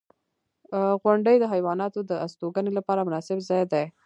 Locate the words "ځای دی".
3.49-3.85